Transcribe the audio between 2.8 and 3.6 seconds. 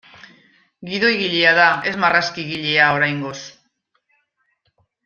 oraingoz.